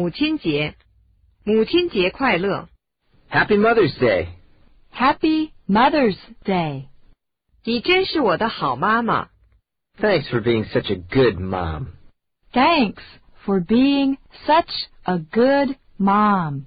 [0.00, 0.76] 母亲节，
[1.44, 2.70] 母亲节快乐
[3.30, 4.28] ！Happy Mother's Day.
[4.90, 6.86] Happy Mother's Day.
[7.64, 9.28] 你真是我的好妈妈。
[9.98, 11.88] Thanks for being such a good mom.
[12.50, 13.02] Thanks
[13.44, 14.16] for being
[14.46, 16.64] such a good mom.